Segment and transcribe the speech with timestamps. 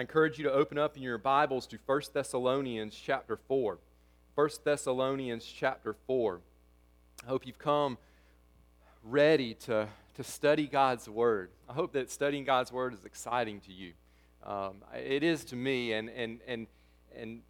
[0.00, 3.76] I encourage you to open up in your Bibles to 1 Thessalonians chapter 4.
[4.34, 6.40] 1 Thessalonians chapter 4.
[7.22, 7.98] I hope you've come
[9.04, 11.50] ready to, to study God's Word.
[11.68, 13.92] I hope that studying God's Word is exciting to you.
[14.42, 16.66] Um, it is to me, and, and, and,
[17.14, 17.42] and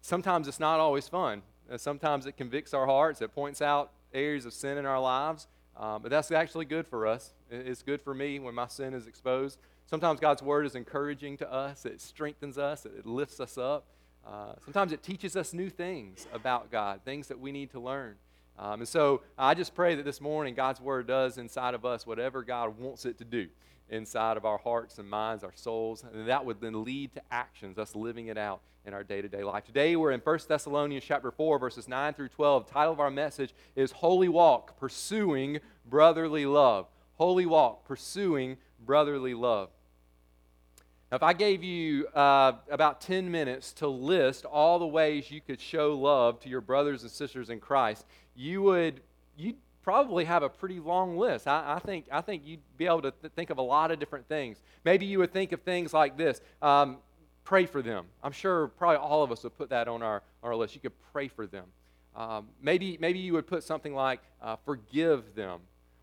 [0.00, 1.42] sometimes it's not always fun.
[1.70, 5.46] Uh, sometimes it convicts our hearts, it points out areas of sin in our lives,
[5.76, 7.34] um, but that's actually good for us.
[7.52, 9.60] It's good for me when my sin is exposed.
[9.88, 13.86] Sometimes God's word is encouraging to us, it strengthens us, it lifts us up.
[14.26, 18.16] Uh, sometimes it teaches us new things about God, things that we need to learn.
[18.58, 22.04] Um, and so I just pray that this morning God's word does inside of us
[22.04, 23.46] whatever God wants it to do
[23.88, 27.78] inside of our hearts and minds, our souls, and that would then lead to actions,
[27.78, 29.64] us living it out in our day-to-day life.
[29.64, 32.66] Today we're in 1 Thessalonians chapter 4, verses 9 through 12.
[32.66, 36.88] The title of our message is Holy Walk, Pursuing Brotherly Love.
[37.14, 39.70] Holy Walk, Pursuing Brotherly Love.
[41.10, 45.40] Now, if I gave you uh, about 10 minutes to list all the ways you
[45.40, 48.04] could show love to your brothers and sisters in Christ,
[48.34, 49.00] you would
[49.36, 51.46] you'd probably have a pretty long list.
[51.46, 54.00] I, I think, I think you'd be able to th- think of a lot of
[54.00, 54.60] different things.
[54.84, 56.98] Maybe you would think of things like this um,
[57.44, 58.06] pray for them.
[58.20, 60.74] I'm sure probably all of us would put that on our, our list.
[60.74, 61.66] You could pray for them.
[62.16, 65.60] Um, maybe, maybe you would put something like uh, forgive them,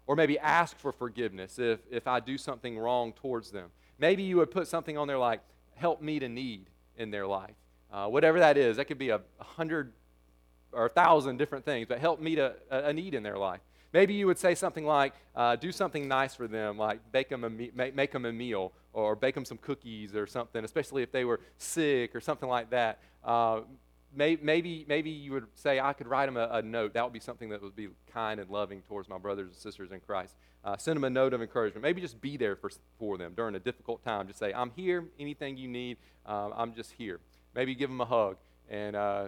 [0.07, 3.69] or maybe ask for forgiveness if, if I do something wrong towards them.
[3.99, 5.41] Maybe you would put something on there like
[5.75, 7.55] help meet a need in their life.
[7.91, 9.93] Uh, whatever that is, that could be a, hundred
[10.71, 13.59] or a thousand different things, but help meet a, a need in their life.
[13.93, 17.43] Maybe you would say something like, uh, do something nice for them, like bake them
[17.43, 21.03] a me- make, make them a meal or bake them some cookies or something, especially
[21.03, 22.99] if they were sick or something like that.
[23.23, 23.61] Uh,
[24.15, 26.93] may, maybe, maybe you would say, I could write them a, a, note.
[26.93, 29.91] That would be something that would be kind and loving towards my brothers and sisters
[29.91, 30.35] in Christ.
[30.63, 31.83] Uh, send them a note of encouragement.
[31.83, 34.27] Maybe just be there for, for them during a difficult time.
[34.27, 37.19] Just say, I'm here, anything you need, uh, I'm just here.
[37.53, 38.37] Maybe give them a hug
[38.69, 39.25] and uh,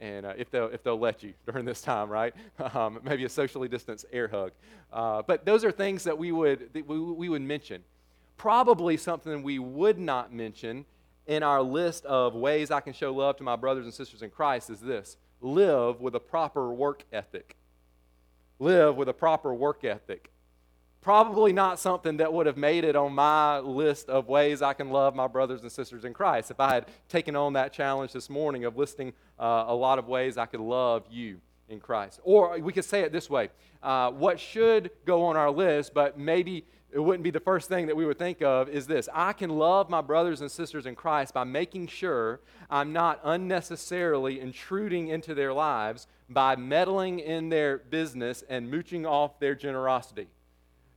[0.00, 2.34] and uh, if, they'll, if they'll let you during this time, right?
[2.74, 4.52] Um, maybe a socially distanced air hug.
[4.92, 7.84] Uh, but those are things that we would, that we, we would mention.
[8.36, 10.84] Probably something we would not mention
[11.26, 14.30] in our list of ways I can show love to my brothers and sisters in
[14.30, 17.56] Christ is this live with a proper work ethic.
[18.58, 20.30] Live with a proper work ethic
[21.06, 24.90] probably not something that would have made it on my list of ways I can
[24.90, 26.50] love my brothers and sisters in Christ.
[26.50, 30.08] If I had taken on that challenge this morning of listing uh, a lot of
[30.08, 32.20] ways I could love you in Christ.
[32.22, 33.50] Or we could say it this way
[33.82, 37.86] uh, what should go on our list, but maybe it wouldn't be the first thing
[37.86, 40.94] that we would think of, is this I can love my brothers and sisters in
[40.94, 42.40] Christ by making sure
[42.70, 49.38] I'm not unnecessarily intruding into their lives by meddling in their business and mooching off
[49.38, 50.28] their generosity.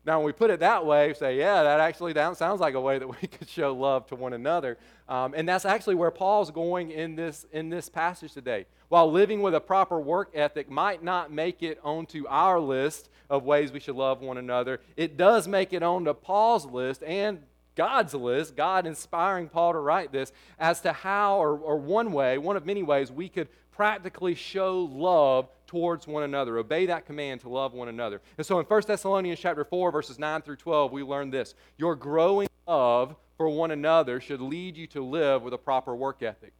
[0.10, 2.82] Now, when we put it that way, say, yeah, that actually that sounds like a
[2.82, 4.80] way that we could show love to one another.
[5.08, 8.66] Um, and that's actually where Paul's going in this, in this passage today.
[8.88, 13.44] While living with a proper work ethic might not make it onto our list of
[13.44, 17.44] ways we should love one another, it does make it onto Paul's list and
[17.76, 22.40] God's list, God inspiring Paul to write this, as to how, or, or one way,
[22.40, 23.48] one of many ways, we could
[23.80, 26.58] practically show love towards one another.
[26.58, 28.20] Obey that command to love one another.
[28.38, 31.56] And so in 1 Thessalonians chapter 4, verses 9 through 12, we learn this.
[31.78, 36.22] Your growing love for one another should lead you to live with a proper work
[36.22, 36.52] ethic.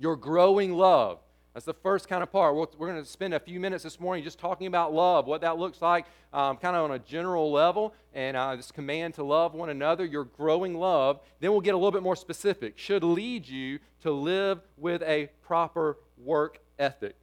[0.00, 1.20] Your growing love.
[1.54, 2.56] That's the first kind of part.
[2.56, 5.58] We're going to spend a few minutes this morning just talking about love, what that
[5.58, 9.54] looks like, um, kind of on a general level, and uh, this command to love
[9.54, 11.20] one another, your growing love.
[11.38, 12.78] Then we'll get a little bit more specific.
[12.78, 17.16] Should lead you to live with a proper work ethic.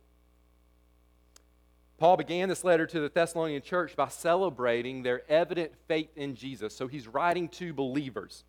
[1.98, 6.74] Paul began this letter to the Thessalonian church by celebrating their evident faith in Jesus.
[6.76, 8.46] So he's writing to believers.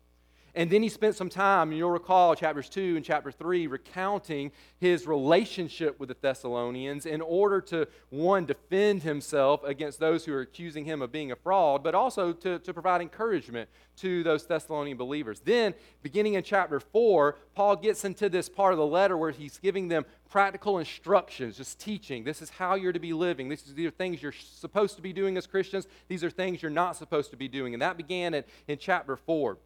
[0.53, 5.07] And then he spent some time, you'll recall chapters 2 and chapter 3, recounting his
[5.07, 10.83] relationship with the Thessalonians in order to, one, defend himself against those who are accusing
[10.83, 15.39] him of being a fraud, but also to, to provide encouragement to those Thessalonian believers.
[15.39, 15.73] Then,
[16.03, 19.87] beginning in chapter 4, Paul gets into this part of the letter where he's giving
[19.87, 22.23] them practical instructions, just teaching.
[22.25, 23.47] This is how you're to be living.
[23.47, 25.87] These are things you're supposed to be doing as Christians.
[26.09, 27.73] These are things you're not supposed to be doing.
[27.73, 29.57] And that began in, in chapter 4.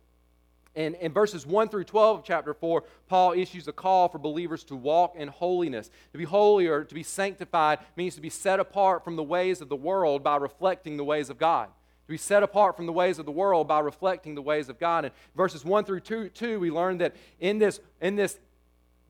[0.75, 4.63] And in verses 1 through 12 of chapter 4, Paul issues a call for believers
[4.65, 5.89] to walk in holiness.
[6.11, 9.61] To be holy or to be sanctified means to be set apart from the ways
[9.61, 11.67] of the world by reflecting the ways of God.
[11.67, 14.77] To be set apart from the ways of the world by reflecting the ways of
[14.77, 15.05] God.
[15.05, 18.37] And verses 1 through 2, 2 we learn that in this, in this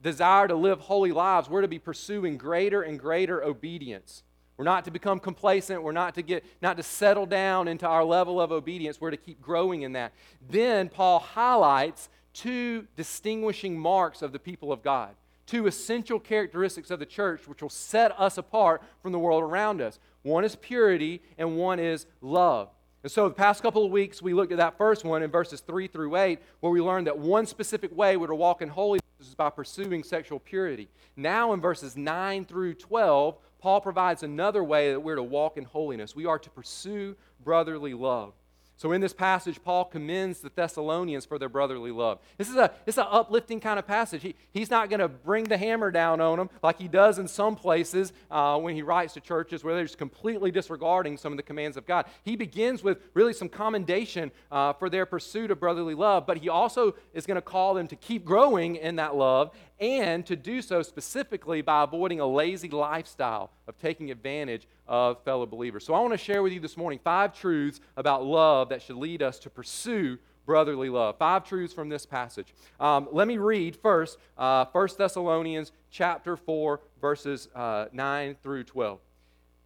[0.02, 4.22] desire to live holy lives, we're to be pursuing greater and greater obedience.
[4.56, 5.82] We're not to become complacent.
[5.82, 9.00] We're not to get not to settle down into our level of obedience.
[9.00, 10.12] We're to keep growing in that.
[10.48, 15.14] Then Paul highlights two distinguishing marks of the people of God,
[15.46, 19.80] two essential characteristics of the church which will set us apart from the world around
[19.80, 19.98] us.
[20.22, 22.68] One is purity, and one is love.
[23.02, 25.60] And so, the past couple of weeks, we looked at that first one in verses
[25.60, 29.02] 3 through 8, where we learned that one specific way we're to walk in holiness
[29.20, 30.88] is by pursuing sexual purity.
[31.14, 35.64] Now, in verses 9 through 12, Paul provides another way that we're to walk in
[35.64, 36.14] holiness.
[36.14, 38.32] We are to pursue brotherly love.
[38.76, 42.18] So in this passage, Paul commends the Thessalonians for their brotherly love.
[42.36, 44.22] This is a it's an uplifting kind of passage.
[44.22, 47.26] He, he's not going to bring the hammer down on them like he does in
[47.26, 51.38] some places uh, when he writes to churches where they're just completely disregarding some of
[51.38, 52.04] the commands of God.
[52.22, 56.50] He begins with really some commendation uh, for their pursuit of brotherly love, but he
[56.50, 60.62] also is going to call them to keep growing in that love and to do
[60.62, 65.84] so specifically by avoiding a lazy lifestyle of taking advantage of fellow believers.
[65.84, 68.96] So, I want to share with you this morning five truths about love that should
[68.96, 71.18] lead us to pursue brotherly love.
[71.18, 72.54] Five truths from this passage.
[72.80, 79.00] Um, let me read first uh, 1 Thessalonians chapter 4, verses uh, 9 through 12.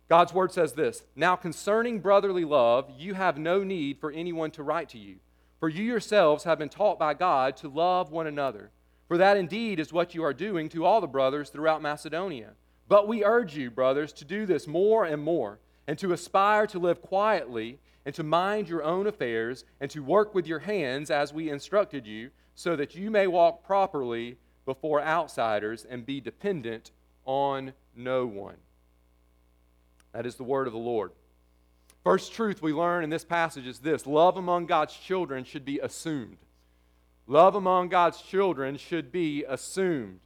[0.08, 4.62] God's word says this Now concerning brotherly love, you have no need for anyone to
[4.64, 5.16] write to you,
[5.60, 8.70] for you yourselves have been taught by God to love one another.
[9.10, 12.50] For that indeed is what you are doing to all the brothers throughout Macedonia.
[12.86, 15.58] But we urge you, brothers, to do this more and more,
[15.88, 20.32] and to aspire to live quietly, and to mind your own affairs, and to work
[20.32, 25.84] with your hands as we instructed you, so that you may walk properly before outsiders
[25.84, 26.92] and be dependent
[27.24, 28.58] on no one.
[30.12, 31.10] That is the word of the Lord.
[32.04, 35.80] First truth we learn in this passage is this love among God's children should be
[35.80, 36.36] assumed.
[37.30, 40.18] Love among God's children should be assumed.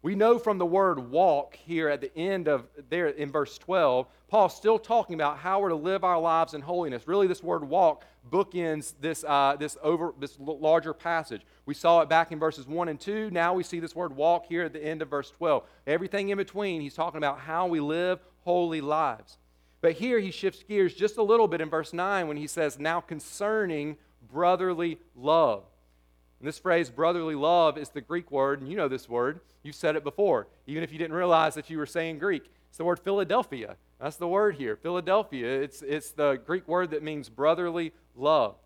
[0.00, 4.06] We know from the word walk here at the end of there in verse 12,
[4.28, 7.06] Paul's still talking about how we're to live our lives in holiness.
[7.06, 11.42] Really, this word walk bookends this, uh, this, over, this larger passage.
[11.66, 13.30] We saw it back in verses 1 and 2.
[13.30, 15.64] Now we see this word walk here at the end of verse 12.
[15.86, 19.36] Everything in between, he's talking about how we live holy lives.
[19.82, 22.78] But here he shifts gears just a little bit in verse 9 when he says,
[22.78, 23.98] Now concerning
[24.32, 25.64] brotherly love.
[26.42, 29.38] And this phrase, brotherly love, is the Greek word, and you know this word.
[29.62, 32.50] You've said it before, even if you didn't realize that you were saying Greek.
[32.68, 33.76] It's the word Philadelphia.
[34.00, 34.74] That's the word here.
[34.74, 35.62] Philadelphia.
[35.62, 38.56] It's, it's the Greek word that means brotherly love.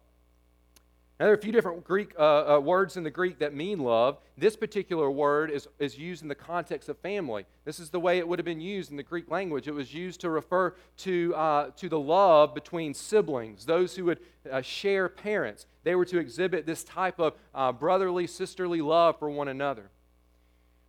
[1.19, 3.79] Now, there are a few different Greek uh, uh, words in the Greek that mean
[3.79, 4.19] love.
[4.37, 7.47] This particular word is, is used in the context of family.
[7.65, 9.67] This is the way it would have been used in the Greek language.
[9.67, 14.21] It was used to refer to, uh, to the love between siblings, those who would
[14.51, 15.65] uh, share parents.
[15.85, 19.89] They were to exhibit this type of uh, brotherly, sisterly love for one another.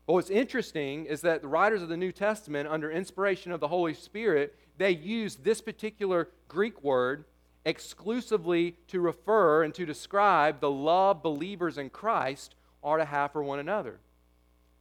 [0.07, 3.69] But what's interesting is that the writers of the New Testament, under inspiration of the
[3.69, 7.23] Holy Spirit, they used this particular Greek word
[7.67, 13.43] exclusively to refer and to describe the love believers in Christ are to have for
[13.43, 13.99] one another.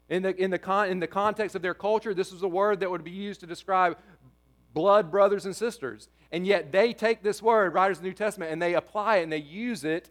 [0.09, 2.79] In the, in, the con, in the context of their culture, this was a word
[2.79, 3.99] that would be used to describe
[4.73, 6.09] blood brothers and sisters.
[6.31, 9.25] And yet they take this word, writers of the New Testament, and they apply it
[9.25, 10.09] and they use it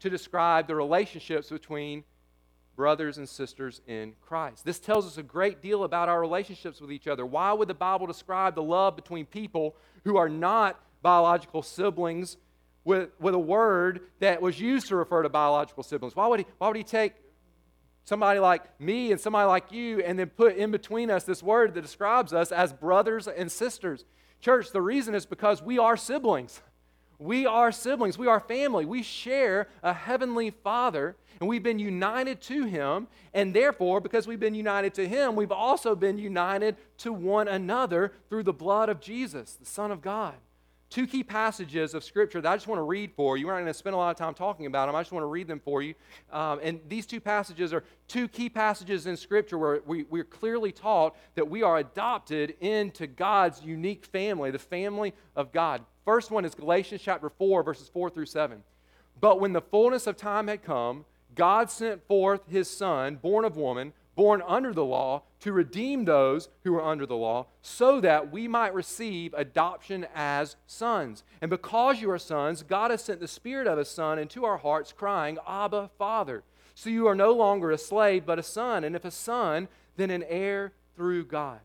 [0.00, 2.02] to describe the relationships between
[2.74, 4.64] brothers and sisters in Christ.
[4.64, 7.24] This tells us a great deal about our relationships with each other.
[7.24, 12.36] Why would the Bible describe the love between people who are not biological siblings
[12.86, 16.16] with, with a word that was used to refer to biological siblings?
[16.16, 17.14] Why would he, why would he take
[18.04, 21.74] somebody like me and somebody like you and then put in between us this word
[21.74, 24.04] that describes us as brothers and sisters?
[24.40, 26.62] Church, the reason is because we are siblings.
[27.18, 28.18] We are siblings.
[28.18, 28.84] We are family.
[28.84, 33.08] We share a heavenly Father, and we've been united to Him.
[33.34, 38.12] And therefore, because we've been united to Him, we've also been united to one another
[38.28, 40.34] through the blood of Jesus, the Son of God
[40.90, 43.46] two key passages of Scripture that I just want to read for you.
[43.46, 44.94] We're not going to spend a lot of time talking about them.
[44.94, 45.94] I just want to read them for you.
[46.32, 50.72] Um, and these two passages are two key passages in Scripture where we, we're clearly
[50.72, 55.82] taught that we are adopted into God's unique family, the family of God.
[56.04, 58.62] First one is Galatians chapter 4, verses 4 through 7.
[59.20, 63.56] But when the fullness of time had come, God sent forth his Son, born of
[63.56, 68.32] woman born under the law to redeem those who are under the law, so that
[68.32, 71.24] we might receive adoption as sons.
[71.40, 74.58] And because you are sons, God has sent the Spirit of His Son into our
[74.58, 76.42] hearts, crying, Abba, Father.
[76.74, 78.84] So you are no longer a slave, but a son.
[78.84, 81.60] And if a son, then an heir through God.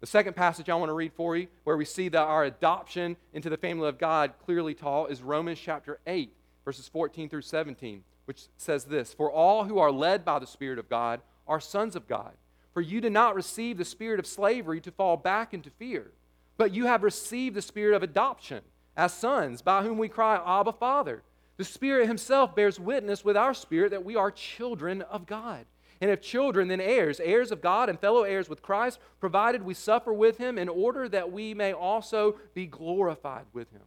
[0.00, 3.16] The second passage I want to read for you, where we see that our adoption
[3.32, 6.30] into the family of God clearly taught, is Romans chapter 8,
[6.64, 10.78] verses 14 through 17, which says this For all who are led by the Spirit
[10.78, 12.32] of God are sons of God.
[12.74, 16.10] For you did not receive the spirit of slavery to fall back into fear,
[16.56, 18.62] but you have received the spirit of adoption
[18.96, 21.22] as sons, by whom we cry, Abba, Father.
[21.56, 25.66] The Spirit Himself bears witness with our spirit that we are children of God.
[26.00, 29.74] And if children, then heirs, heirs of God and fellow heirs with Christ, provided we
[29.74, 33.82] suffer with Him in order that we may also be glorified with Him.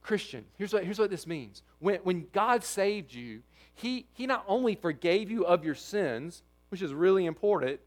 [0.00, 1.62] Christian, here's what, here's what this means.
[1.80, 3.42] When, when God saved you,
[3.74, 7.80] he, he not only forgave you of your sins, which is really important,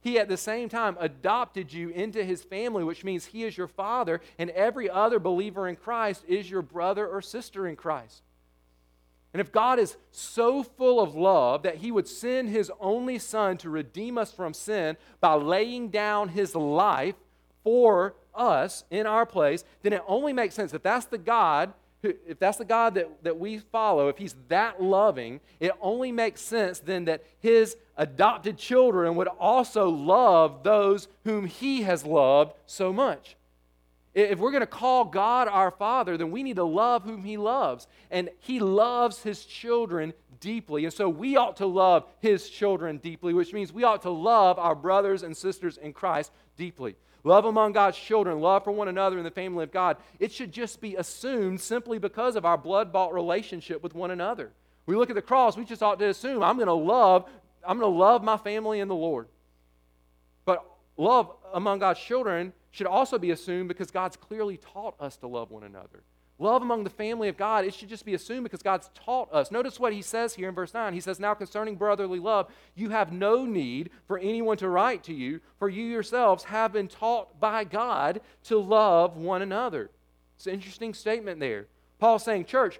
[0.00, 3.66] he at the same time adopted you into his family, which means he is your
[3.66, 8.22] father, and every other believer in Christ is your brother or sister in Christ.
[9.34, 13.58] And if God is so full of love that he would send his only son
[13.58, 17.16] to redeem us from sin by laying down his life
[17.62, 20.72] for us in our place, then it only makes sense.
[20.72, 24.82] If that's the God, if that's the God that, that we follow, if he's that
[24.82, 31.46] loving, it only makes sense then that his adopted children would also love those whom
[31.46, 33.36] he has loved so much.
[34.14, 37.36] If we're going to call God our Father, then we need to love whom He
[37.36, 37.86] loves.
[38.10, 40.84] And He loves His children deeply.
[40.84, 44.58] And so we ought to love His children deeply, which means we ought to love
[44.58, 46.96] our brothers and sisters in Christ deeply.
[47.28, 49.98] Love among God's children, love for one another in the family of God.
[50.18, 54.50] It should just be assumed simply because of our blood bought relationship with one another.
[54.86, 57.28] We look at the cross, we just ought to assume I'm going to love,
[57.62, 59.28] I'm going to love my family and the Lord.
[60.46, 60.64] But
[60.96, 65.50] love among God's children should also be assumed because God's clearly taught us to love
[65.50, 66.04] one another.
[66.40, 69.50] Love among the family of God, it should just be assumed because God's taught us.
[69.50, 70.94] Notice what he says here in verse 9.
[70.94, 75.12] He says, Now concerning brotherly love, you have no need for anyone to write to
[75.12, 79.90] you, for you yourselves have been taught by God to love one another.
[80.36, 81.66] It's an interesting statement there.
[81.98, 82.78] Paul's saying, Church,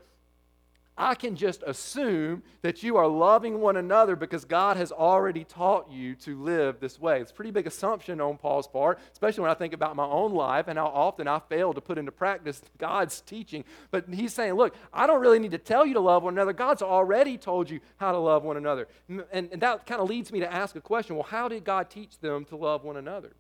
[1.01, 5.89] I can just assume that you are loving one another because God has already taught
[5.93, 7.21] you to live this way.
[7.21, 10.33] It's a pretty big assumption on Paul's part, especially when I think about my own
[10.33, 13.63] life and how often I fail to put into practice God's teaching.
[13.93, 16.53] But he's saying, look, I don't really need to tell you to love one another.
[16.53, 18.89] God's already told you how to love one another.
[19.09, 21.91] And, and that kind of leads me to ask a question well, how did God
[21.91, 23.35] teach them to love one another?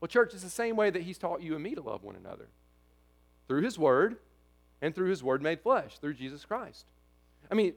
[0.00, 2.16] Well, church, it's the same way that he's taught you and me to love one
[2.16, 2.48] another
[3.46, 4.16] through his word
[4.82, 6.84] and through his word made flesh, through Jesus Christ.
[7.50, 7.74] I mean,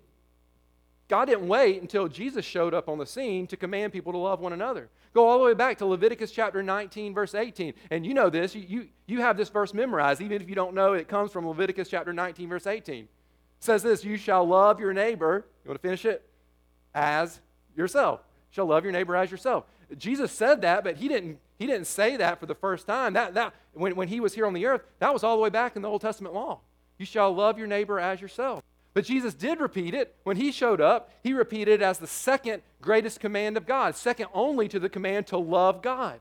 [1.09, 4.39] God didn't wait until Jesus showed up on the scene to command people to love
[4.39, 4.89] one another.
[5.13, 7.73] Go all the way back to Leviticus chapter 19, verse 18.
[7.89, 10.75] And you know this, you, you, you have this verse memorized, even if you don't
[10.75, 13.05] know it comes from Leviticus chapter 19, verse 18.
[13.05, 13.09] It
[13.59, 16.23] says this You shall love your neighbor, you want to finish it?
[16.93, 17.41] As
[17.75, 18.19] yourself.
[18.51, 19.65] You shall love your neighbor as yourself.
[19.97, 23.13] Jesus said that, but he didn't, he didn't say that for the first time.
[23.13, 25.49] That, that, when, when he was here on the earth, that was all the way
[25.49, 26.59] back in the Old Testament law.
[26.99, 28.63] You shall love your neighbor as yourself.
[28.93, 30.15] But Jesus did repeat it.
[30.23, 34.27] When he showed up, he repeated it as the second greatest command of God, second
[34.33, 36.19] only to the command to love God.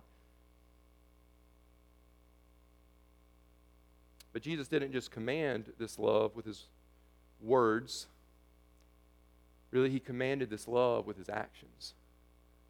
[4.33, 6.67] But Jesus didn't just command this love with his
[7.41, 8.07] words.
[9.73, 11.95] Really, he commanded this love with his actions.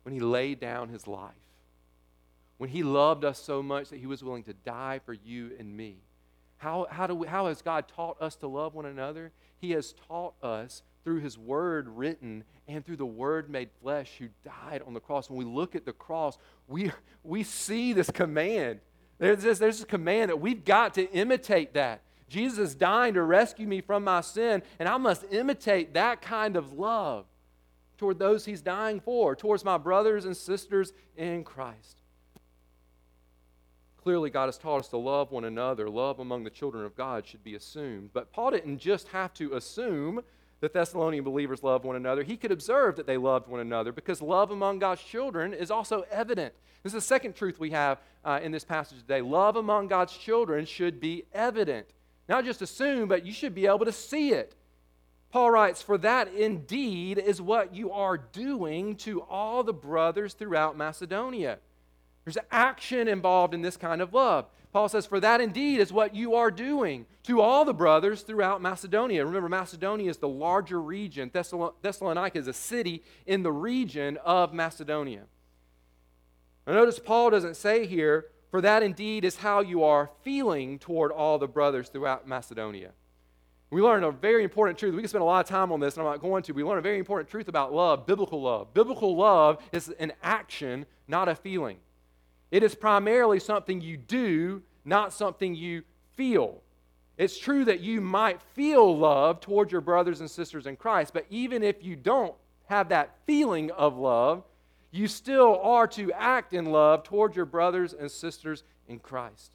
[0.05, 1.33] When he laid down his life,
[2.57, 5.77] when he loved us so much that he was willing to die for you and
[5.77, 5.99] me.
[6.59, 9.33] How, how, do we, how has God taught us to love one another?
[9.59, 14.29] He has taught us through His Word written and through the Word made flesh who
[14.45, 15.31] died on the cross.
[15.31, 16.37] When we look at the cross,
[16.67, 16.91] we,
[17.23, 18.81] we see this command.
[19.19, 22.03] There's this, there's this command that we've got to imitate that.
[22.29, 26.57] Jesus is dying to rescue me from my sin, and I must imitate that kind
[26.57, 27.25] of love
[27.97, 31.98] toward those He's dying for, towards my brothers and sisters in Christ.
[34.02, 35.88] Clearly, God has taught us to love one another.
[35.88, 38.11] Love among the children of God should be assumed.
[38.12, 40.23] But Paul didn't just have to assume
[40.61, 42.23] that Thessalonian believers love one another.
[42.23, 46.05] He could observe that they loved one another because love among God's children is also
[46.11, 46.55] evident.
[46.83, 49.21] This is the second truth we have uh, in this passage today.
[49.21, 51.87] Love among God's children should be evident.
[52.28, 54.55] Not just assume, but you should be able to see it.
[55.31, 60.76] Paul writes, For that indeed is what you are doing to all the brothers throughout
[60.76, 61.59] Macedonia.
[62.28, 64.50] There's action involved in this kind of love.
[64.70, 68.61] Paul says, For that indeed is what you are doing to all the brothers throughout
[68.61, 69.25] Macedonia.
[69.25, 71.30] Remember, Macedonia is the larger region.
[71.32, 75.23] Thessalonica is a city in the region of Macedonia.
[76.66, 81.11] Now, notice Paul doesn't say here, For that indeed is how you are feeling toward
[81.12, 82.90] all the brothers throughout Macedonia.
[83.70, 84.94] We learn a very important truth.
[84.94, 86.52] We can spend a lot of time on this, and I'm not going to.
[86.52, 88.75] We learn a very important truth about love, biblical love.
[88.75, 91.78] Biblical love is an action, not a feeling.
[92.50, 95.83] It is primarily something you do, not something you
[96.17, 96.62] feel.
[97.17, 101.26] It's true that you might feel love toward your brothers and sisters in Christ, but
[101.31, 102.35] even if you don't
[102.67, 104.45] have that feeling of love,
[104.90, 109.50] you still are to act in love toward your brothers and sisters in Christ.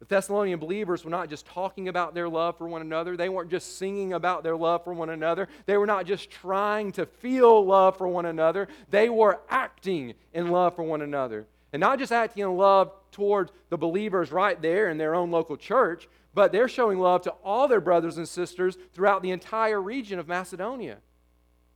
[0.00, 3.16] The Thessalonian believers were not just talking about their love for one another.
[3.16, 5.48] They weren't just singing about their love for one another.
[5.66, 8.68] They were not just trying to feel love for one another.
[8.90, 11.46] They were acting in love for one another.
[11.74, 15.56] And not just acting in love toward the believers right there in their own local
[15.56, 20.20] church, but they're showing love to all their brothers and sisters throughout the entire region
[20.20, 20.98] of Macedonia.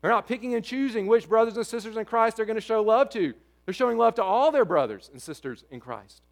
[0.01, 2.81] They're not picking and choosing which brothers and sisters in Christ they're going to show
[2.81, 3.35] love to.
[3.65, 6.23] They're showing love to all their brothers and sisters in Christ.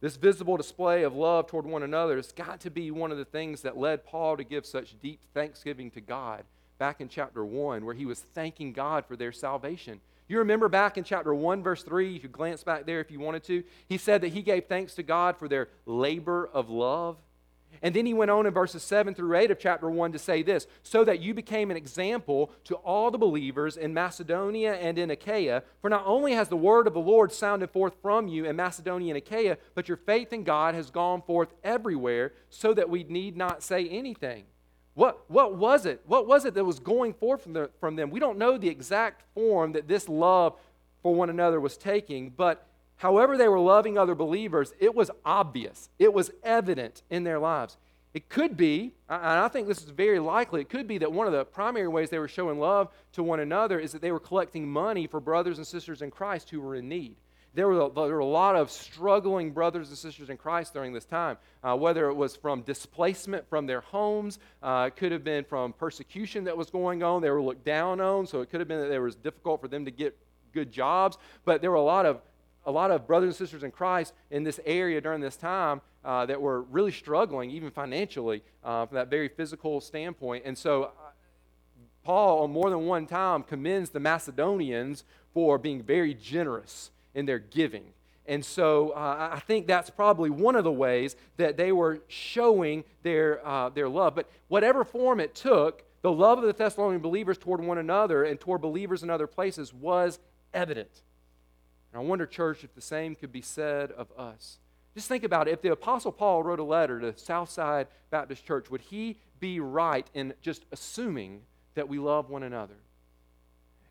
[0.00, 3.24] This visible display of love toward one another has got to be one of the
[3.24, 6.42] things that led Paul to give such deep thanksgiving to God
[6.78, 10.00] back in chapter 1, where he was thanking God for their salvation.
[10.30, 13.18] You remember back in chapter 1, verse 3, you could glance back there if you
[13.18, 13.64] wanted to.
[13.88, 17.16] He said that he gave thanks to God for their labor of love.
[17.82, 20.44] And then he went on in verses 7 through 8 of chapter 1 to say
[20.44, 25.10] this so that you became an example to all the believers in Macedonia and in
[25.10, 25.64] Achaia.
[25.80, 29.14] For not only has the word of the Lord sounded forth from you in Macedonia
[29.14, 33.36] and Achaia, but your faith in God has gone forth everywhere, so that we need
[33.36, 34.44] not say anything.
[35.00, 36.02] What, what was it?
[36.04, 38.10] What was it that was going forth from, the, from them?
[38.10, 40.56] We don't know the exact form that this love
[41.02, 42.66] for one another was taking, but
[42.96, 47.78] however they were loving other believers, it was obvious, it was evident in their lives.
[48.12, 51.26] It could be, and I think this is very likely, it could be that one
[51.26, 54.20] of the primary ways they were showing love to one another is that they were
[54.20, 57.16] collecting money for brothers and sisters in Christ who were in need.
[57.52, 60.92] There were, a, there were a lot of struggling brothers and sisters in Christ during
[60.92, 65.24] this time, uh, whether it was from displacement from their homes, uh, it could have
[65.24, 67.22] been from persecution that was going on.
[67.22, 69.66] They were looked down on, so it could have been that it was difficult for
[69.66, 70.16] them to get
[70.52, 71.18] good jobs.
[71.44, 72.20] But there were a lot of
[72.66, 76.26] a lot of brothers and sisters in Christ in this area during this time uh,
[76.26, 80.44] that were really struggling, even financially, uh, from that very physical standpoint.
[80.44, 80.88] And so, uh,
[82.04, 87.38] Paul, on more than one time, commends the Macedonians for being very generous in their
[87.38, 87.84] giving.
[88.26, 92.84] And so uh, I think that's probably one of the ways that they were showing
[93.02, 94.14] their, uh, their love.
[94.14, 98.38] But whatever form it took, the love of the Thessalonian believers toward one another and
[98.38, 100.18] toward believers in other places was
[100.54, 101.02] evident.
[101.92, 104.58] And I wonder, church, if the same could be said of us.
[104.94, 105.52] Just think about it.
[105.52, 110.06] If the Apostle Paul wrote a letter to Southside Baptist Church, would he be right
[110.14, 111.42] in just assuming
[111.74, 112.74] that we love one another?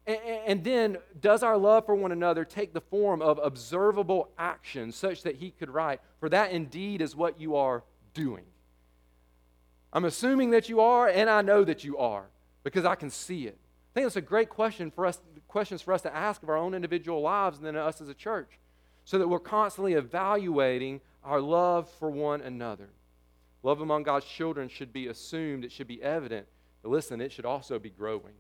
[0.09, 5.21] And, then, does our love for one another take the form of observable action such
[5.21, 7.83] that he could write, For that indeed is what you are
[8.15, 8.45] doing?
[9.93, 12.25] I'm assuming that you are, and I know that you are
[12.63, 13.57] because I can see it.
[13.57, 16.57] I think that's a great question for us questions for us to ask of our
[16.57, 18.59] own individual lives and then us as a church
[19.03, 22.89] so that we're constantly evaluating our love for one another.
[23.63, 26.45] Love among God's children should be assumed, it should be evident.
[26.83, 28.35] But listen, it should also be growing.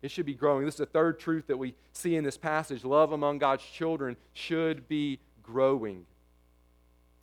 [0.00, 0.64] It should be growing.
[0.64, 2.84] This is the third truth that we see in this passage.
[2.84, 6.06] Love among God's children should be growing.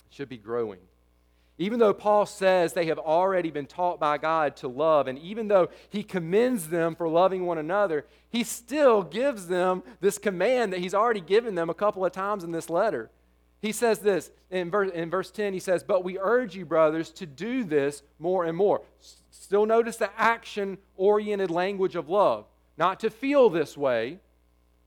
[0.07, 0.79] It should be growing.
[1.57, 5.47] Even though Paul says they have already been taught by God to love, and even
[5.47, 10.81] though he commends them for loving one another, he still gives them this command that
[10.81, 13.09] he's already given them a couple of times in this letter.
[13.61, 17.09] He says this in verse, in verse 10, he says, But we urge you, brothers,
[17.11, 18.81] to do this more and more.
[19.31, 22.45] Still notice the action oriented language of love,
[22.77, 24.19] not to feel this way.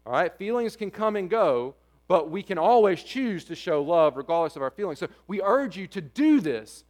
[0.06, 1.74] All right, feelings can come and go,
[2.06, 4.98] but we can always choose to show love regardless of our feelings.
[4.98, 6.84] So we urge you to do this.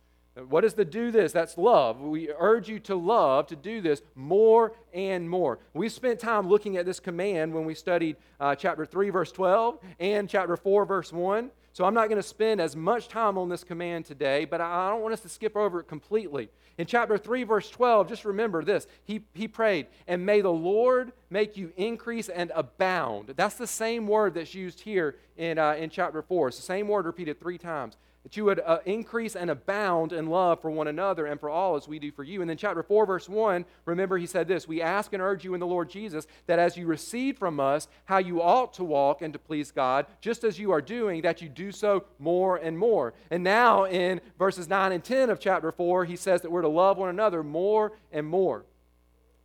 [0.48, 1.32] What is the do this?
[1.32, 2.00] That's love.
[2.00, 5.58] We urge you to love, to do this more and more.
[5.74, 9.78] We spent time looking at this command when we studied uh, chapter 3, verse 12,
[9.98, 11.50] and chapter 4, verse 1.
[11.78, 14.90] So I'm not going to spend as much time on this command today, but I
[14.90, 16.48] don't want us to skip over it completely.
[16.76, 18.88] In chapter 3, verse 12, just remember this.
[19.04, 23.34] He, he prayed, and may the Lord make you increase and abound.
[23.36, 26.48] That's the same word that's used here in, uh, in chapter 4.
[26.48, 27.96] It's the same word repeated three times
[28.28, 31.76] that you would uh, increase and abound in love for one another and for all
[31.76, 32.42] as we do for you.
[32.42, 35.54] And then, chapter 4, verse 1, remember he said this We ask and urge you
[35.54, 39.22] in the Lord Jesus that as you receive from us how you ought to walk
[39.22, 42.78] and to please God, just as you are doing, that you do so more and
[42.78, 43.14] more.
[43.30, 46.68] And now, in verses 9 and 10 of chapter 4, he says that we're to
[46.68, 48.66] love one another more and more.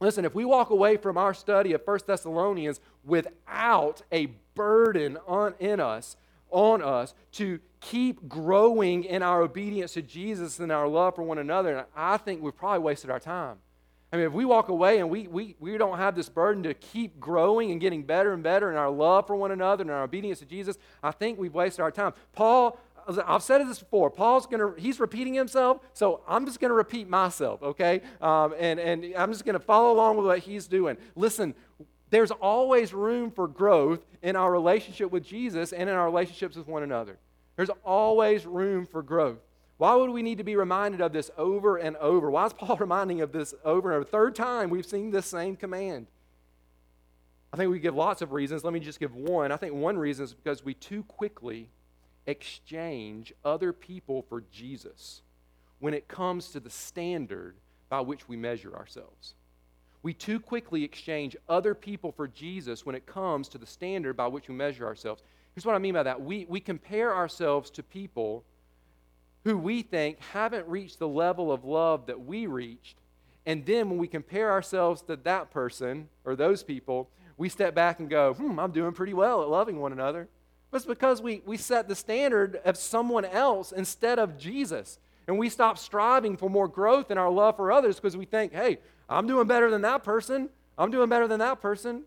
[0.02, 5.54] Listen, if we walk away from our study of 1 Thessalonians without a burden on,
[5.58, 6.17] in us,
[6.54, 11.38] on us to keep growing in our obedience to Jesus and our love for one
[11.38, 13.58] another, I think we've probably wasted our time.
[14.12, 16.76] I mean, if we walk away and we, we, we don't have this burden to
[16.76, 20.04] keep growing and getting better and better in our love for one another and our
[20.04, 22.13] obedience to Jesus, I think we've wasted our time.
[22.32, 24.12] Paul, I've said this before.
[24.12, 28.02] Paul's going to, he's repeating himself, so I'm just going to repeat myself, okay?
[28.22, 30.96] Um, and, and I'm just going to follow along with what he's doing.
[31.15, 31.56] Listen,
[32.12, 36.67] there's always room for growth in our relationship with Jesus and in our relationships with
[36.67, 37.17] one another.
[37.56, 39.39] There's always room for growth.
[39.78, 42.30] Why would we need to be reminded of this over and over?
[42.30, 44.06] Why is Paul reminding of this over and over?
[44.06, 46.08] Third time we've seen this same command.
[47.52, 48.63] I think we give lots of reasons.
[48.63, 49.52] Let me just give one.
[49.52, 51.70] I think one reason is because we too quickly
[52.26, 55.22] exchange other people for Jesus
[55.80, 57.56] when it comes to the standard
[57.89, 59.36] by which we measure ourselves.
[60.02, 64.28] We too quickly exchange other people for Jesus when it comes to the standard by
[64.28, 65.22] which we measure ourselves.
[65.56, 68.44] Here's what I mean by that we, we compare ourselves to people
[69.44, 72.98] who we think haven't reached the level of love that we reached.
[73.46, 78.00] And then when we compare ourselves to that person or those people, we step back
[78.00, 80.30] and go, hmm, I'm doing pretty well at loving one another.
[80.72, 84.98] But it's because we, we set the standard of someone else instead of Jesus.
[85.28, 88.54] And we stop striving for more growth in our love for others because we think,
[88.54, 90.50] hey, I'm doing better than that person.
[90.78, 92.04] I'm doing better than that person.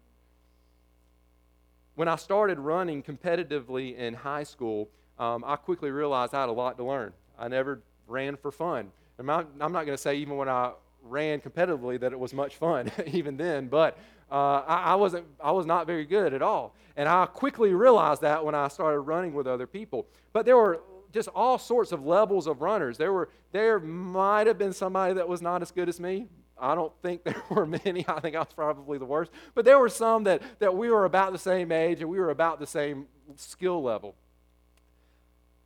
[1.96, 6.52] When I started running competitively in high school, um, I quickly realized I had a
[6.52, 7.14] lot to learn.
[7.38, 8.90] I never ran for fun.
[9.18, 12.34] I'm not, I'm not going to say even when I ran competitively that it was
[12.34, 13.98] much fun, even then, but
[14.30, 16.74] uh, I, I, wasn't, I was not very good at all.
[16.96, 20.06] And I quickly realized that when I started running with other people.
[20.34, 20.80] But there were
[21.14, 22.98] just all sorts of levels of runners.
[22.98, 26.26] There, were, there might have been somebody that was not as good as me.
[26.58, 28.04] I don't think there were many.
[28.08, 29.30] I think I was probably the worst.
[29.54, 32.30] But there were some that, that we were about the same age and we were
[32.30, 34.14] about the same skill level.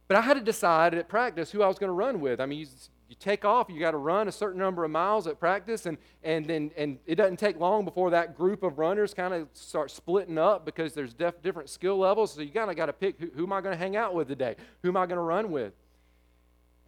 [0.09, 2.41] But I had to decide at practice who I was going to run with.
[2.41, 2.67] I mean, you,
[3.09, 5.99] you take off, you got to run a certain number of miles at practice, and,
[6.25, 9.91] and, then, and it doesn't take long before that group of runners kind of start
[9.93, 12.35] splitting up because there's def- different skill levels.
[12.35, 14.15] So you kind of got to pick who, who am I going to hang out
[14.15, 14.57] with today?
[14.83, 15.75] Who am I going to run with?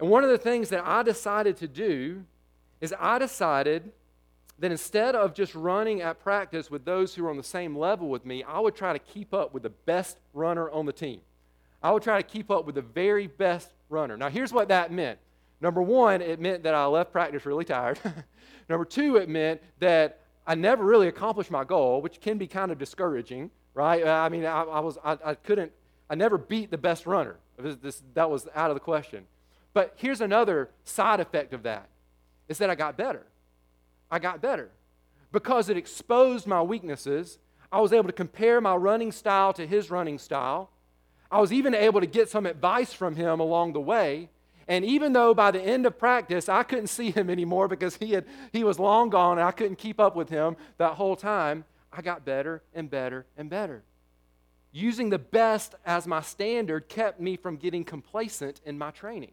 [0.00, 2.24] And one of the things that I decided to do
[2.82, 3.92] is I decided
[4.58, 8.08] that instead of just running at practice with those who are on the same level
[8.08, 11.20] with me, I would try to keep up with the best runner on the team.
[11.82, 14.16] I would try to keep up with the very best runner.
[14.16, 15.18] Now, here's what that meant.
[15.60, 17.98] Number one, it meant that I left practice really tired.
[18.68, 22.72] Number two, it meant that I never really accomplished my goal, which can be kind
[22.72, 24.04] of discouraging, right?
[24.04, 25.70] Uh, I mean, I, I was, I, I, couldn't,
[26.10, 27.36] I never beat the best runner.
[27.58, 29.24] This, this, that was out of the question.
[29.72, 31.88] But here's another side effect of that
[32.48, 33.26] is that I got better.
[34.10, 34.70] I got better.
[35.32, 37.38] Because it exposed my weaknesses,
[37.70, 40.70] I was able to compare my running style to his running style.
[41.30, 44.28] I was even able to get some advice from him along the way.
[44.68, 48.12] And even though by the end of practice I couldn't see him anymore because he,
[48.12, 51.64] had, he was long gone and I couldn't keep up with him that whole time,
[51.90, 53.82] I got better and better and better.
[54.70, 59.32] Using the best as my standard kept me from getting complacent in my training.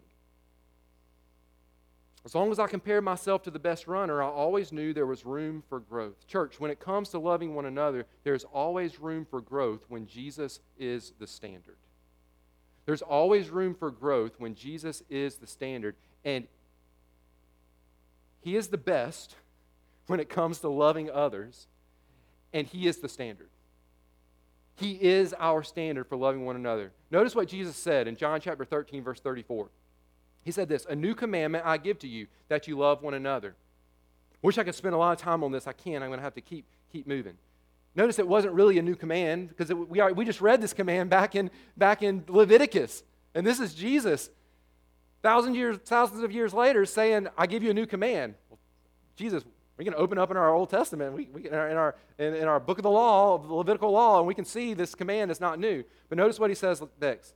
[2.30, 5.26] As long as I compared myself to the best runner, I always knew there was
[5.26, 6.28] room for growth.
[6.28, 10.60] Church, when it comes to loving one another, there's always room for growth when Jesus
[10.78, 11.78] is the standard.
[12.86, 15.96] There's always room for growth when Jesus is the standard.
[16.24, 16.46] And
[18.42, 19.36] He is the best
[20.06, 21.66] when it comes to loving others,
[22.54, 23.50] and He is the standard.
[24.76, 26.92] He is our standard for loving one another.
[27.10, 29.72] Notice what Jesus said in John chapter 13, verse 34.
[30.44, 33.56] He said this A new commandment I give to you, that you love one another.
[34.42, 35.68] Wish I could spend a lot of time on this.
[35.68, 36.04] I can't.
[36.04, 37.38] I'm going to have to keep, keep moving.
[37.96, 41.36] Notice it wasn't really a new command because we, we just read this command back
[41.36, 43.04] in, back in Leviticus.
[43.36, 44.30] And this is Jesus,
[45.22, 48.36] thousands, years, thousands of years later, saying, I give you a new command.
[48.50, 48.60] Well,
[49.18, 49.44] Jesus,
[49.78, 52.36] we can open up in our Old Testament, we, we, in, our, in, our, in,
[52.36, 55.32] in our book of the law, the Levitical law, and we can see this command
[55.32, 55.84] is not new.
[56.08, 57.34] But notice what he says next.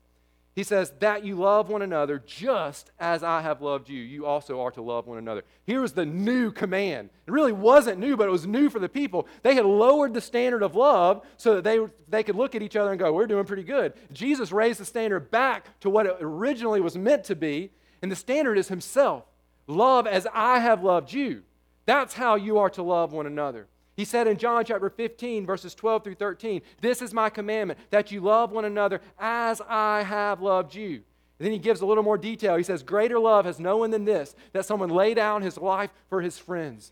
[0.56, 4.62] He says, That you love one another just as I have loved you, you also
[4.62, 5.44] are to love one another.
[5.66, 7.10] Here was the new command.
[7.26, 9.28] It really wasn't new, but it was new for the people.
[9.42, 12.76] They had lowered the standard of love so that they, they could look at each
[12.76, 13.94] other and go, We're doing pretty good.
[14.12, 18.16] Jesus raised the standard back to what it originally was meant to be, and the
[18.16, 19.26] standard is Himself.
[19.66, 21.44] Love as I have loved you.
[21.86, 23.68] That's how you are to love one another.
[23.96, 28.12] He said in John chapter 15, verses 12 through 13, This is my commandment, that
[28.12, 31.04] you love one another as I have loved you.
[31.40, 32.56] And then he gives a little more detail.
[32.56, 35.92] He says, Greater love has no one than this, that someone lay down his life
[36.10, 36.92] for his friends,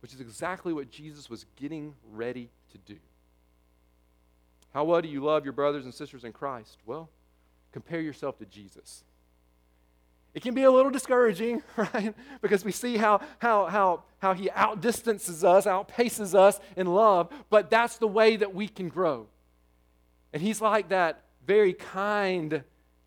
[0.00, 2.98] which is exactly what Jesus was getting ready to do.
[4.74, 6.78] How well do you love your brothers and sisters in Christ?
[6.84, 7.08] Well,
[7.72, 9.04] compare yourself to Jesus.
[10.34, 12.14] It can be a little discouraging, right?
[12.40, 17.70] Because we see how, how, how, how he outdistances us, outpaces us in love, but
[17.70, 19.26] that's the way that we can grow.
[20.32, 22.62] And he's like that very kind,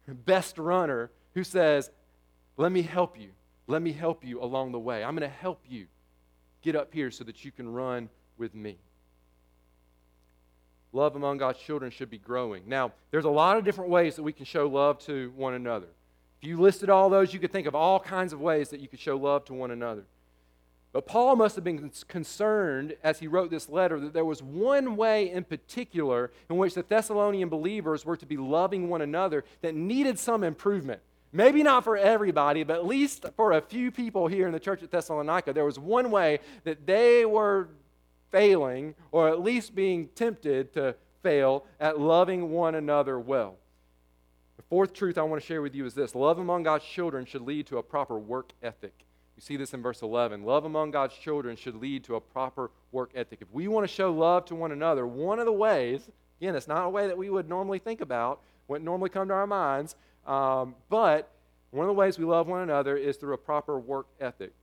[0.08, 1.92] best runner who says,
[2.58, 3.30] Let me help you.
[3.68, 5.04] Let me help you along the way.
[5.04, 5.86] I'm going to help you
[6.62, 8.78] get up here so that you can run with me.
[10.92, 12.64] love among God's children should be growing.
[12.68, 15.88] Now, there's a lot of different ways that we can show love to one another.
[16.42, 18.88] If you listed all those, you could think of all kinds of ways that you
[18.88, 20.06] could show love to one another.
[20.92, 24.96] But Paul must have been concerned as he wrote this letter that there was one
[24.98, 29.76] way in particular in which the Thessalonian believers were to be loving one another that
[29.76, 31.02] needed some improvement.
[31.32, 34.84] Maybe not for everybody, but at least for a few people here in the church
[34.84, 37.70] at Thessalonica, there was one way that they were
[38.32, 43.58] failing, or at least being tempted to fail, at loving one another well.
[44.62, 47.26] The fourth truth I want to share with you is this love among God's children
[47.26, 48.94] should lead to a proper work ethic.
[49.36, 50.44] You see this in verse 11.
[50.44, 53.40] Love among God's children should lead to a proper work ethic.
[53.42, 56.08] If we want to show love to one another, one of the ways,
[56.40, 59.34] again, it's not a way that we would normally think about, wouldn't normally come to
[59.34, 59.96] our minds,
[60.28, 61.32] um, but
[61.72, 64.54] one of the ways we love one another is through a proper work ethic.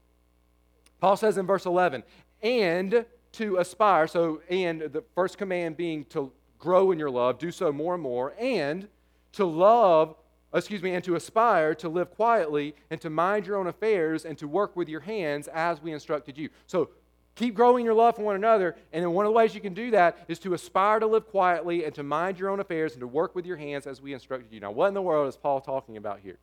[1.01, 2.03] Paul says in verse 11,
[2.41, 7.51] and to aspire, so, and the first command being to grow in your love, do
[7.51, 8.87] so more and more, and
[9.33, 10.15] to love,
[10.53, 14.37] excuse me, and to aspire to live quietly and to mind your own affairs and
[14.37, 16.49] to work with your hands as we instructed you.
[16.67, 16.89] So
[17.35, 19.73] keep growing your love for one another, and then one of the ways you can
[19.73, 23.01] do that is to aspire to live quietly and to mind your own affairs and
[23.01, 24.59] to work with your hands as we instructed you.
[24.59, 26.37] Now, what in the world is Paul talking about here?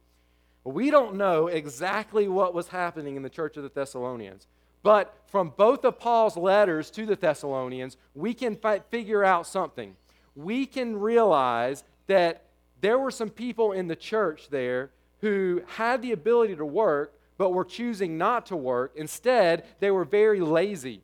[0.65, 4.49] We don't know exactly what was happening in the church of the Thessalonians.
[4.83, 9.97] But from both of Paul's letters to the Thessalonians, we can fi- figure out something.
[10.35, 12.46] We can realize that
[12.87, 17.51] there were some people in the church there who had the ability to work, but
[17.51, 18.93] were choosing not to work.
[18.95, 21.03] Instead, they were very lazy.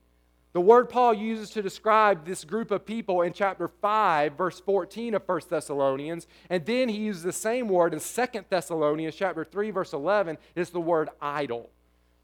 [0.52, 5.14] The word Paul uses to describe this group of people in chapter 5, verse 14
[5.14, 9.70] of 1 Thessalonians, and then he uses the same word in 2 Thessalonians chapter 3,
[9.72, 11.70] verse 11, is the word idle.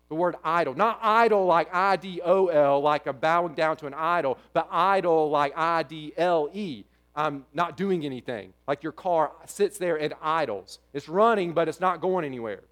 [0.09, 0.75] The word idle.
[0.75, 4.69] Not idle like I D O L, like a bowing down to an idol, but
[4.71, 6.85] idle like I D L E.
[7.19, 8.53] I'm not doing anything.
[8.69, 10.79] Like your car sits there and idles.
[10.93, 12.63] It's running, but it's not going anywhere.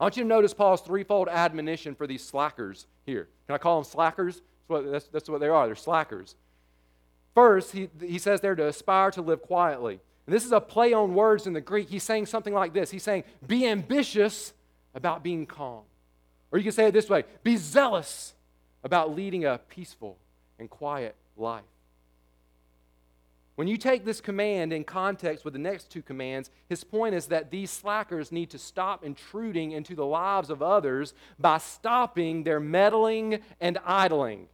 [0.00, 3.28] I want you to notice Paul's threefold admonition for these slackers here.
[3.46, 4.34] Can I call them slackers?
[4.34, 5.66] That's what, that's, that's what they are.
[5.66, 6.34] They're slackers.
[7.36, 10.00] First, he, he says they're to aspire to live quietly.
[10.26, 11.88] And this is a play on words in the Greek.
[11.88, 14.54] He's saying something like this He's saying, be ambitious
[14.92, 15.84] about being calm.
[16.50, 18.34] Or you can say it this way be zealous
[18.82, 20.18] about leading a peaceful
[20.58, 21.62] and quiet life.
[23.56, 27.26] When you take this command in context with the next two commands, his point is
[27.28, 32.60] that these slackers need to stop intruding into the lives of others by stopping their
[32.60, 34.48] meddling and idling,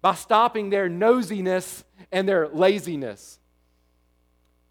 [0.00, 3.40] by stopping their nosiness and their laziness.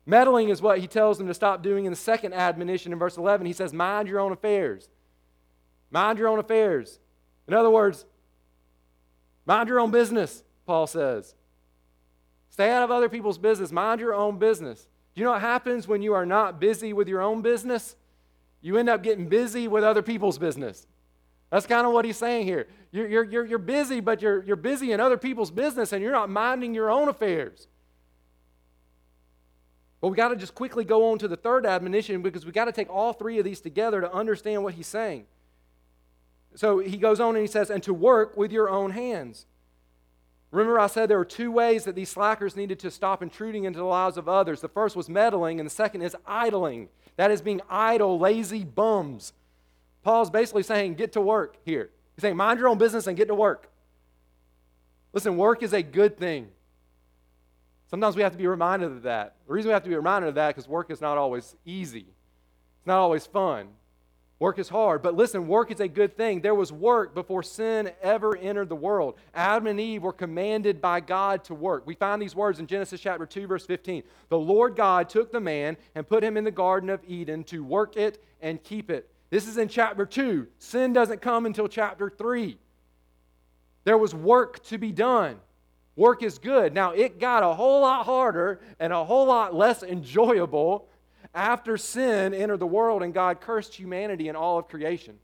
[0.05, 3.17] Meddling is what he tells them to stop doing in the second admonition in verse
[3.17, 3.45] 11.
[3.45, 4.87] He says, Mind your own affairs.
[5.91, 6.97] Mind your own affairs.
[7.45, 8.05] In other words,
[9.45, 11.35] mind your own business, Paul says.
[12.49, 13.71] Stay out of other people's business.
[13.71, 14.87] Mind your own business.
[15.13, 17.95] Do you know what happens when you are not busy with your own business?
[18.61, 20.87] You end up getting busy with other people's business.
[21.49, 22.67] That's kind of what he's saying here.
[22.91, 26.11] You're, you're, you're, you're busy, but you're, you're busy in other people's business and you're
[26.11, 27.67] not minding your own affairs.
[30.01, 32.65] But we got to just quickly go on to the third admonition because we got
[32.65, 35.25] to take all three of these together to understand what he's saying.
[36.55, 39.45] So he goes on and he says, and to work with your own hands.
[40.51, 43.77] Remember, I said there were two ways that these slackers needed to stop intruding into
[43.77, 44.61] the lives of others.
[44.61, 46.89] The first was meddling, and the second is idling.
[47.17, 49.33] That is being idle, lazy bums.
[50.03, 51.91] Paul's basically saying, get to work here.
[52.15, 53.69] He's saying, mind your own business and get to work.
[55.13, 56.47] Listen, work is a good thing.
[57.89, 59.35] Sometimes we have to be reminded of that.
[59.47, 62.05] The reason we have to be reminded of that because work is not always easy,
[62.77, 63.67] it's not always fun.
[64.39, 66.39] Work is hard, but listen, work is a good thing.
[66.39, 69.15] There was work before sin ever entered the world.
[69.35, 71.85] Adam and Eve were commanded by God to work.
[71.85, 74.01] We find these words in Genesis chapter 2, verse 15.
[74.29, 77.65] The Lord God took the man and put him in the Garden of Eden to
[77.65, 79.09] work it and keep it.
[79.29, 80.47] This is in chapter 2.
[80.57, 82.57] Sin doesn't come until chapter 3.
[83.83, 85.35] There was work to be done.
[85.97, 86.73] Work is good.
[86.73, 90.87] Now, it got a whole lot harder and a whole lot less enjoyable
[91.33, 95.19] after sin entered the world and God cursed humanity and all of creation.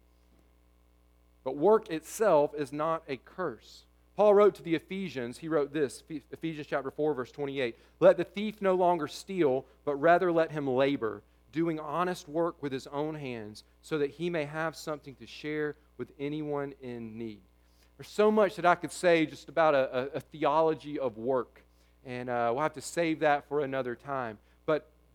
[1.43, 3.85] But work itself is not a curse.
[4.15, 8.23] Paul wrote to the Ephesians, he wrote this Ephesians chapter 4, verse 28 Let the
[8.23, 13.15] thief no longer steal, but rather let him labor, doing honest work with his own
[13.15, 17.41] hands, so that he may have something to share with anyone in need.
[17.97, 21.63] There's so much that I could say just about a, a, a theology of work,
[22.05, 24.37] and uh, we'll have to save that for another time.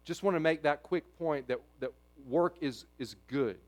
[0.04, 1.92] Just want to make that quick point that, that
[2.28, 3.58] work is, is good.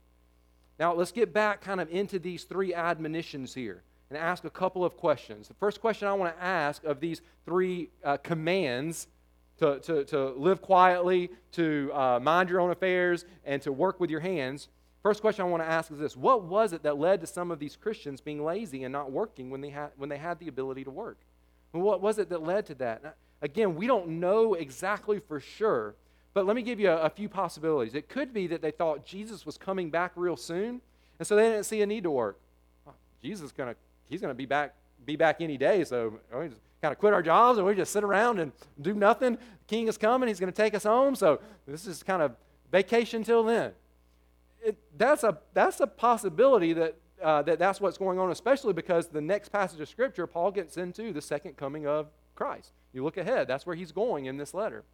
[0.79, 3.83] Now, let's get back kind of into these three admonitions here.
[4.09, 5.49] and ask a couple of questions.
[5.49, 9.07] The first question I want to ask of these three uh, commands
[9.59, 14.11] to, to, to live quietly, to uh, mind your own affairs, and to work with
[14.11, 14.69] your hands.
[15.03, 17.51] First question I want to ask is this What was it that led to some
[17.51, 20.49] of these Christians being lazy and not working when they had, when they had the
[20.49, 21.19] ability to work?
[21.73, 23.17] what was it that led to that?
[23.41, 25.95] Again, we don't know exactly for sure,
[26.35, 27.95] but let me give you a, a few possibilities.
[27.95, 30.81] It could be that they thought Jesus was coming back real soon,
[31.19, 32.39] and so they didn't see a need to work.
[33.23, 33.77] Jesus is to
[34.09, 37.23] he's to be back be back any day, so we just kind of quit our
[37.23, 39.35] jobs and we just sit around and do nothing.
[39.35, 41.15] The king is coming; he's to take us home.
[41.15, 42.33] So this is kind of
[42.71, 43.73] vacation till then.
[44.65, 49.09] It, that's a that's a possibility that uh, that that's what's going on, especially because
[49.09, 52.73] the next passage of scripture Paul gets into the second coming of Christ.
[52.93, 54.85] You look ahead; that's where he's going in this letter.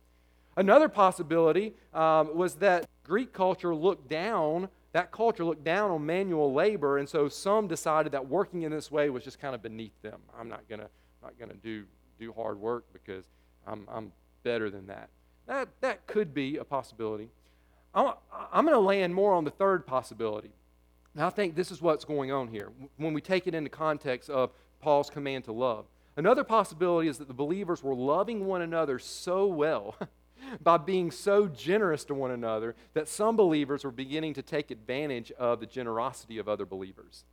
[0.57, 6.53] Another possibility um, was that Greek culture looked down that culture looked down on manual
[6.53, 10.01] labor, and so some decided that working in this way was just kind of beneath
[10.03, 10.21] them.
[10.37, 10.89] I'm not gonna
[11.23, 11.85] not gonna do
[12.19, 13.27] do hard work because
[13.67, 14.13] I'm I'm
[14.45, 15.11] better than that.
[15.47, 17.29] That that could be a possibility.
[17.95, 18.13] I'm,
[18.53, 20.51] I'm going to land more on the third possibility.
[21.15, 24.31] And I think this is what's going on here when we take it into context
[24.31, 25.87] of Paul's command to love.
[26.17, 29.97] Another possibility is that the believers were loving one another so well
[30.63, 35.31] by being so generous to one another that some believers were beginning to take advantage
[35.33, 37.25] of the generosity of other believers.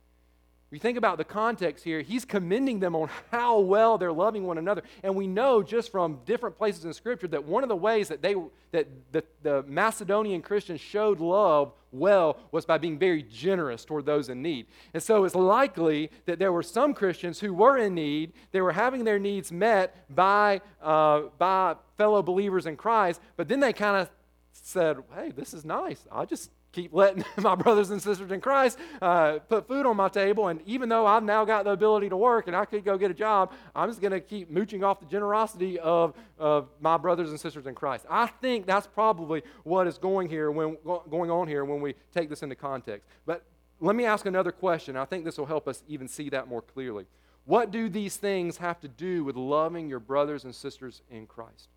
[0.76, 4.58] You think about the context here, he's commending them on how well they're loving one
[4.58, 4.82] another.
[5.02, 8.20] And we know just from different places in Scripture that one of the ways that,
[8.20, 8.34] they,
[8.72, 14.28] that the, the Macedonian Christians showed love well was by being very generous toward those
[14.28, 14.66] in need.
[14.92, 18.72] And so it's likely that there were some Christians who were in need, they were
[18.72, 23.96] having their needs met by, uh, by fellow believers in Christ, but then they kind
[23.96, 24.10] of
[24.52, 26.06] said, hey, this is nice.
[26.12, 30.10] I'll just keep letting my brothers and sisters in Christ uh, put food on my
[30.10, 30.48] table.
[30.48, 33.10] And even though I've now got the ability to work and I could go get
[33.10, 37.30] a job, I'm just going to keep mooching off the generosity of, of my brothers
[37.30, 38.04] and sisters in Christ.
[38.10, 42.28] I think that's probably what is going here when going on here when we take
[42.28, 43.08] this into context.
[43.24, 43.42] But
[43.80, 44.96] let me ask another question.
[44.96, 47.06] I think this will help us even see that more clearly.
[47.46, 51.68] What do these things have to do with loving your brothers and sisters in Christ?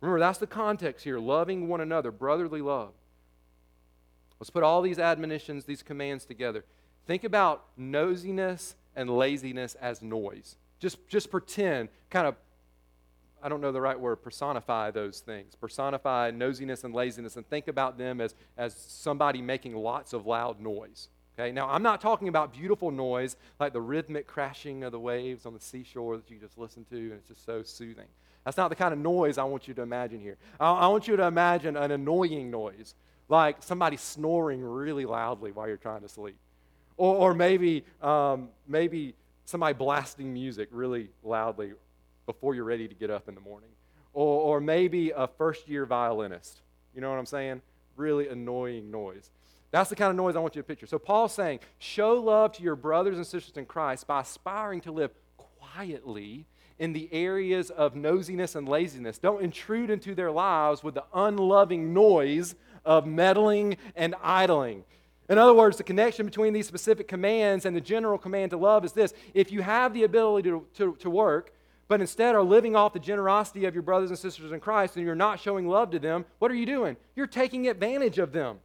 [0.00, 2.92] Remember, that's the context here loving one another, brotherly love.
[4.40, 6.64] Let's put all these admonitions, these commands together.
[7.06, 10.56] Think about nosiness and laziness as noise.
[10.78, 12.36] Just, just pretend, kind of,
[13.42, 15.54] I don't know the right word, personify those things.
[15.54, 20.60] Personify nosiness and laziness and think about them as, as somebody making lots of loud
[20.60, 21.08] noise.
[21.38, 25.46] Okay, now I'm not talking about beautiful noise like the rhythmic crashing of the waves
[25.46, 28.08] on the seashore that you just listen to and it's just so soothing.
[28.44, 30.36] That's not the kind of noise I want you to imagine here.
[30.58, 32.94] I, I want you to imagine an annoying noise
[33.28, 36.36] like somebody snoring really loudly while you're trying to sleep.
[36.96, 39.14] Or, or maybe, um, maybe
[39.44, 41.72] somebody blasting music really loudly
[42.26, 43.70] before you're ready to get up in the morning.
[44.12, 46.60] Or, or maybe a first year violinist.
[46.94, 47.62] You know what I'm saying?
[47.96, 49.30] Really annoying noise.
[49.70, 50.86] That's the kind of noise I want you to picture.
[50.86, 54.92] So Paul's saying, show love to your brothers and sisters in Christ by aspiring to
[54.92, 56.46] live quietly
[56.78, 59.18] in the areas of nosiness and laziness.
[59.18, 62.54] Don't intrude into their lives with the unloving noise
[62.88, 64.82] of meddling and idling.
[65.28, 68.82] In other words, the connection between these specific commands and the general command to love
[68.82, 71.52] is this if you have the ability to, to, to, work,
[71.86, 75.04] but instead are living off the generosity of your brothers and sisters in Christ and
[75.04, 76.96] you're not showing love to them, what are you doing?
[77.14, 78.58] You're taking advantage of them.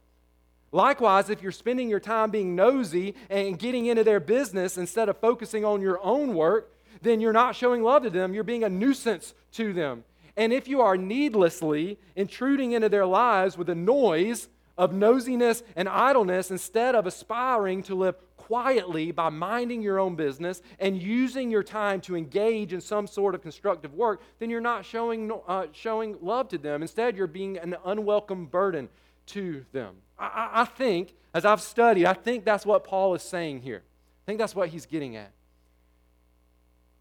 [0.71, 5.17] Likewise, if you're spending your time being nosy and getting into their business instead of
[5.17, 8.33] focusing on your own work, then you're not showing love to them.
[8.33, 10.05] You're being a nuisance to them.
[10.35, 15.87] And if you are needlessly intruding into their lives with a noise of nosiness and
[15.87, 21.63] idleness instead of aspiring to live quietly by minding your own business and using your
[21.63, 26.17] time to engage in some sort of constructive work, then you're not showing, uh, showing
[26.21, 26.81] love to them.
[26.81, 28.89] Instead, you're being an unwelcome burden
[29.27, 29.95] to them.
[30.17, 33.83] I, I think, as I've studied, I think that's what Paul is saying here.
[33.85, 35.31] I think that's what he's getting at.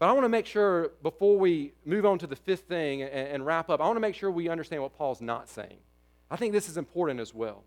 [0.03, 3.13] But I want to make sure before we move on to the fifth thing and,
[3.13, 5.77] and wrap up, I want to make sure we understand what Paul's not saying.
[6.29, 7.63] I think this is important as well.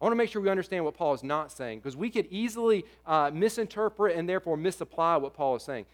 [0.00, 2.28] I want to make sure we understand what Paul is not saying because we could
[2.30, 5.84] easily uh, misinterpret and therefore misapply what Paul is saying.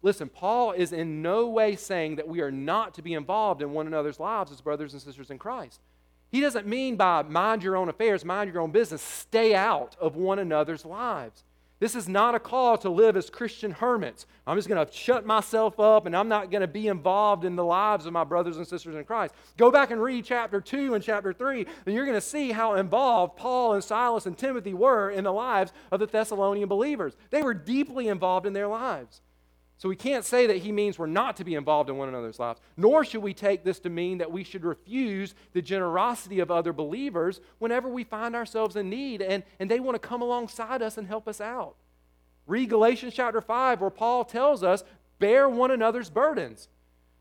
[0.00, 3.72] Listen, Paul is in no way saying that we are not to be involved in
[3.72, 5.82] one another's lives as brothers and sisters in Christ.
[6.30, 10.16] He doesn't mean by mind your own affairs, mind your own business, stay out of
[10.16, 11.44] one another's lives.
[11.78, 14.24] This is not a call to live as Christian hermits.
[14.46, 17.54] I'm just going to shut myself up and I'm not going to be involved in
[17.54, 19.34] the lives of my brothers and sisters in Christ.
[19.58, 22.74] Go back and read chapter 2 and chapter 3, and you're going to see how
[22.74, 27.14] involved Paul and Silas and Timothy were in the lives of the Thessalonian believers.
[27.28, 29.20] They were deeply involved in their lives.
[29.78, 32.38] So we can't say that he means we're not to be involved in one another's
[32.38, 36.50] lives, nor should we take this to mean that we should refuse the generosity of
[36.50, 40.80] other believers whenever we find ourselves in need and, and they want to come alongside
[40.80, 41.76] us and help us out.
[42.46, 44.82] Read Galatians chapter 5, where Paul tells us,
[45.18, 46.68] bear one another's burdens.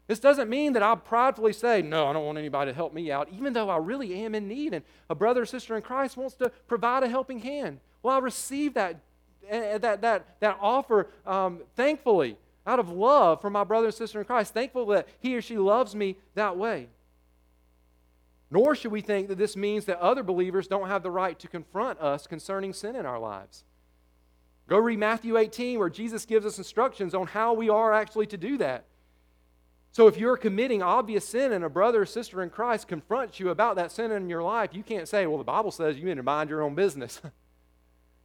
[0.08, 3.12] This doesn't mean that I'll pridefully say, No, I don't want anybody to help me
[3.12, 6.16] out, even though I really am in need and a brother or sister in Christ
[6.16, 7.80] wants to provide a helping hand.
[8.04, 9.00] Well, I receive that,
[9.52, 14.20] uh, that, that, that offer um, thankfully out of love for my brother and sister
[14.20, 16.90] in Christ, thankful that he or she loves me that way.
[18.52, 21.48] Nor should we think that this means that other believers don't have the right to
[21.48, 23.64] confront us concerning sin in our lives.
[24.68, 28.38] Go read Matthew 18, where Jesus gives us instructions on how we are actually to
[28.38, 28.86] do that.
[29.92, 33.50] So if you're committing obvious sin and a brother or sister in Christ confronts you
[33.50, 36.18] about that sin in your life, you can't say, well, the Bible says you need
[36.18, 37.22] to mind your own business.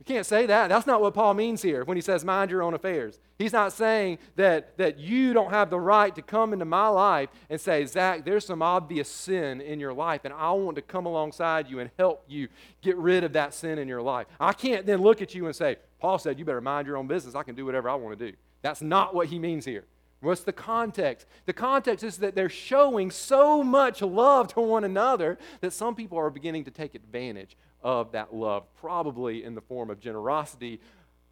[0.00, 0.68] You can't say that.
[0.68, 3.18] That's not what Paul means here when he says mind your own affairs.
[3.38, 7.28] He's not saying that, that you don't have the right to come into my life
[7.50, 11.04] and say, Zach, there's some obvious sin in your life, and I want to come
[11.04, 12.48] alongside you and help you
[12.80, 14.26] get rid of that sin in your life.
[14.40, 17.06] I can't then look at you and say, Paul said, you better mind your own
[17.06, 17.34] business.
[17.34, 18.34] I can do whatever I want to do.
[18.62, 19.84] That's not what he means here.
[20.20, 21.26] What's the context?
[21.44, 26.16] The context is that they're showing so much love to one another that some people
[26.16, 30.80] are beginning to take advantage of that love, probably in the form of generosity,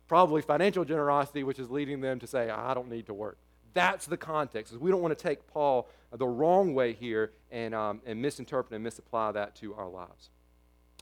[0.06, 3.38] probably financial generosity, which is leading them to say, I don't need to work.
[3.74, 4.72] That's the context.
[4.76, 8.82] We don't want to take Paul the wrong way here and, um, and misinterpret and
[8.82, 10.30] misapply that to our lives.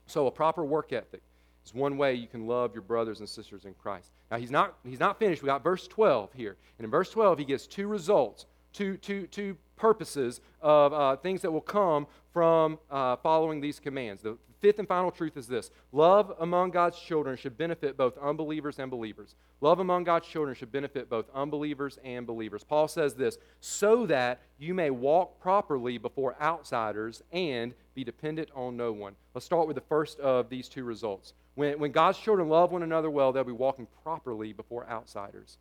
[0.07, 1.23] So, a proper work ethic
[1.65, 4.11] is one way you can love your brothers and sisters in Christ.
[4.31, 5.43] Now, he's not, he's not finished.
[5.43, 6.57] We got verse 12 here.
[6.79, 11.43] And in verse 12, he gives two results, two, two, two purposes of uh, things
[11.43, 14.23] that will come from uh, following these commands.
[14.23, 18.79] The fifth and final truth is this love among God's children should benefit both unbelievers
[18.79, 19.35] and believers.
[19.61, 22.65] Love among God's children should benefit both unbelievers and believers.
[22.65, 28.77] Paul says this so that you may walk properly before outsiders and be dependent on
[28.77, 29.15] no one.
[29.35, 31.35] Let's start with the first of these two results.
[31.55, 35.59] When, when God's children love one another well, they'll be walking properly before outsiders.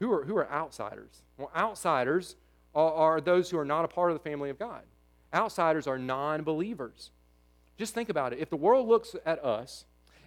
[0.00, 1.22] Who are, who are outsiders?
[1.38, 2.36] Well, outsiders
[2.74, 4.82] are, are those who are not a part of the family of God.
[5.32, 7.10] Outsiders are non believers.
[7.76, 8.38] Just think about it.
[8.38, 9.84] If the world looks at us,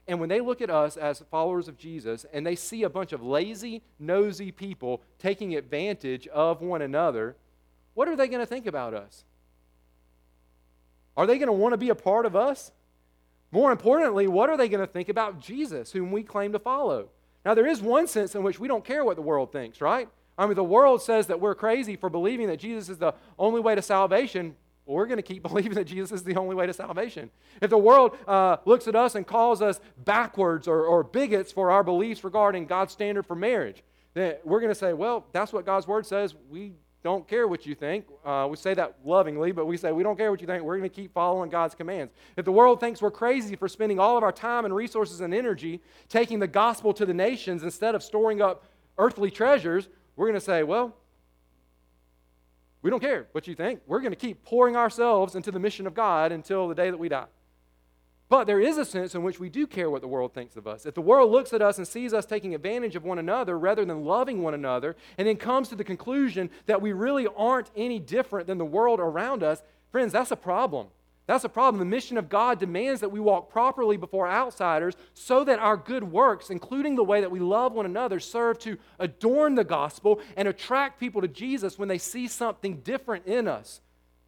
[0.08, 3.12] and when they look at us as followers of Jesus and they see a bunch
[3.12, 7.36] of lazy, nosy people taking advantage of one another,
[7.93, 9.26] what are they going to think about us?
[11.18, 12.72] Are they going to want to be a part of us?
[13.52, 17.10] More importantly, what are they going to think about Jesus, whom we claim to follow?
[17.43, 20.10] Now, there is one sense in which we don't care what the world thinks, right?
[20.38, 23.60] I mean, the world says that we're crazy for believing that Jesus is the only
[23.60, 24.56] way to salvation.
[24.88, 27.30] Well, we're going to keep believing that Jesus is the only way to salvation.
[27.62, 31.70] If the world uh, looks at us and calls us backwards or, or bigots for
[31.70, 33.84] our beliefs regarding God's standard for marriage,
[34.14, 36.34] then we're going to say, well, that's what God's word says.
[36.50, 36.74] We
[37.04, 38.06] don't care what you think.
[38.26, 40.64] Uh, we say that lovingly, but we say we don't care what you think.
[40.64, 42.12] We're going to keep following God's commands.
[42.36, 45.34] If the world thinks we're crazy for spending all of our time and resources and
[45.34, 48.66] energy taking the gospel to the nations instead of storing up
[48.98, 50.96] earthly treasures, we're going to say, well,
[52.82, 53.82] we don't care what you think.
[53.88, 56.98] We're going to keep pouring ourselves into the mission of God until the day that
[56.98, 57.26] we die.
[58.30, 60.68] But there is a sense in which we do care what the world thinks of
[60.68, 60.86] us.
[60.86, 63.86] If the world looks at us and sees us taking advantage of one another rather
[63.86, 68.00] than loving one another, and then comes to the conclusion that we really aren't any
[68.00, 70.88] different than the world around us, friends, that's a problem.
[71.28, 71.80] That's a problem.
[71.80, 76.06] The mission of God demands that we walk properly before outsiders so that our good
[76.06, 80.48] works, including the way that we love one another, serve to adorn the gospel and
[80.48, 83.82] attract people to Jesus when they see something different in us,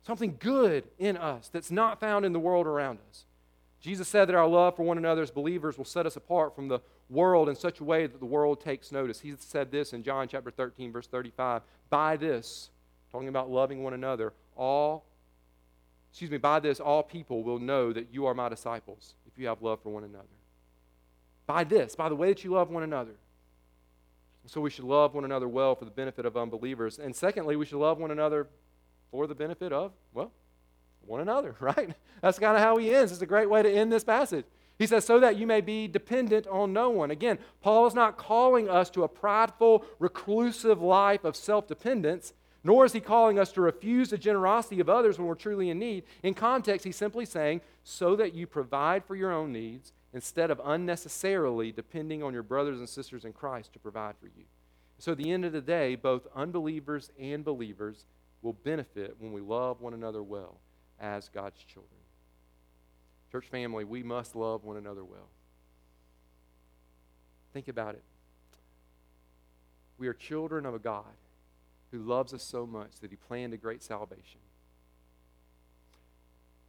[0.06, 3.24] something good in us that's not found in the world around us.
[3.80, 6.68] Jesus said that our love for one another as believers will set us apart from
[6.68, 9.22] the world in such a way that the world takes notice.
[9.22, 12.72] He said this in John chapter 13, verse 35 By this,
[13.10, 15.06] talking about loving one another, all
[16.10, 19.48] excuse me, by this all people will know that you are my disciples if you
[19.48, 20.26] have love for one another.
[21.46, 23.16] By this, by the way that you love one another.
[24.46, 26.98] So we should love one another well for the benefit of unbelievers.
[26.98, 28.48] And secondly, we should love one another
[29.12, 30.32] for the benefit of, well,
[31.06, 31.94] one another, right?
[32.22, 33.12] That's kind of how he ends.
[33.12, 34.46] It's a great way to end this passage.
[34.78, 37.12] He says, so that you may be dependent on no one.
[37.12, 42.34] Again, Paul is not calling us to a prideful, reclusive life of self dependence.
[42.64, 45.80] Nor is he calling us to refuse the generosity of others when we're truly in
[45.80, 46.04] need.
[46.24, 50.62] In context, he's simply saying, so that you provide for your own needs instead of
[50.66, 54.44] unnecessarily depending on your brothers and sisters in Christ to provide for you.
[54.98, 58.04] So, at the end of the day, both unbelievers and believers
[58.42, 60.58] will benefit when we love one another well
[61.00, 62.02] as God's children.
[63.32, 65.30] Church family, we must love one another well.
[67.54, 68.04] Think about it.
[69.98, 71.06] We are children of a God
[71.92, 74.40] who loves us so much that he planned a great salvation,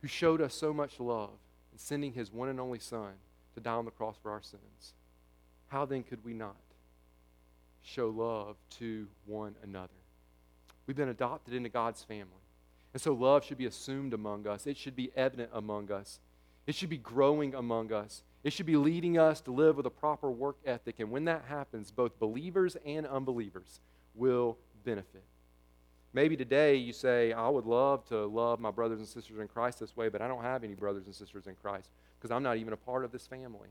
[0.00, 1.38] who showed us so much love
[1.72, 3.12] in sending his one and only Son
[3.54, 4.94] to die on the cross for our sins.
[5.68, 6.56] How then could we not
[7.82, 9.88] show love to one another?
[10.86, 12.26] We've been adopted into God's family.
[12.92, 14.66] And so love should be assumed among us.
[14.66, 16.18] It should be evident among us.
[16.66, 18.22] It should be growing among us.
[18.42, 20.98] It should be leading us to live with a proper work ethic.
[20.98, 23.80] And when that happens, both believers and unbelievers
[24.14, 25.24] will benefit.
[26.12, 29.78] Maybe today you say, I would love to love my brothers and sisters in Christ
[29.78, 32.56] this way, but I don't have any brothers and sisters in Christ because I'm not
[32.56, 33.68] even a part of this family.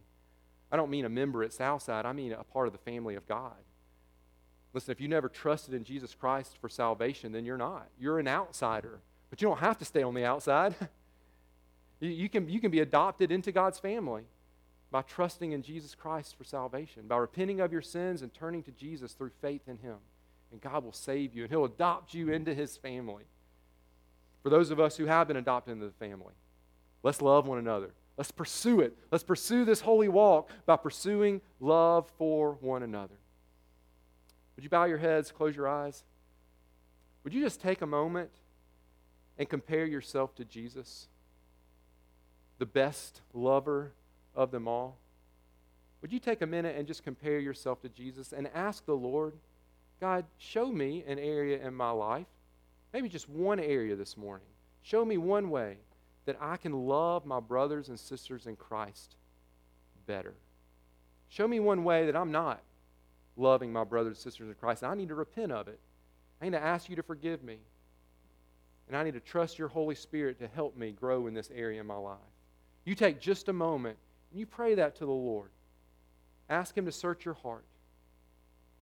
[0.71, 3.27] I don't mean a member at Southside, I mean a part of the family of
[3.27, 3.55] God.
[4.73, 7.87] Listen, if you never trusted in Jesus Christ for salvation, then you're not.
[7.99, 8.99] You're an outsider.
[9.29, 10.75] But you don't have to stay on the outside.
[11.99, 14.23] you, can, you can be adopted into God's family
[14.91, 18.71] by trusting in Jesus Christ for salvation, by repenting of your sins and turning to
[18.71, 19.97] Jesus through faith in Him.
[20.51, 23.25] And God will save you, and He'll adopt you into His family.
[24.43, 26.33] For those of us who have been adopted into the family,
[27.03, 27.91] let's love one another.
[28.17, 28.97] Let's pursue it.
[29.11, 33.15] Let's pursue this holy walk by pursuing love for one another.
[34.55, 36.03] Would you bow your heads, close your eyes?
[37.23, 38.31] Would you just take a moment
[39.37, 41.07] and compare yourself to Jesus,
[42.57, 43.93] the best lover
[44.35, 44.97] of them all?
[46.01, 49.33] Would you take a minute and just compare yourself to Jesus and ask the Lord,
[49.99, 52.27] God, show me an area in my life,
[52.93, 54.47] maybe just one area this morning.
[54.81, 55.77] Show me one way
[56.25, 59.15] that I can love my brothers and sisters in Christ
[60.05, 60.33] better.
[61.29, 62.61] Show me one way that I'm not
[63.37, 64.83] loving my brothers and sisters in Christ.
[64.83, 65.79] And I need to repent of it.
[66.41, 67.57] I need to ask you to forgive me.
[68.87, 71.79] And I need to trust your Holy Spirit to help me grow in this area
[71.79, 72.17] in my life.
[72.85, 73.97] You take just a moment
[74.31, 75.49] and you pray that to the Lord.
[76.49, 77.65] Ask Him to search your heart.